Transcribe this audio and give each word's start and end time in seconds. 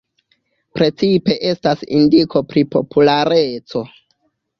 Precipe 0.77 1.35
estas 1.49 1.83
indiko 1.97 2.41
pri 2.53 2.63
populareco. 2.77 3.83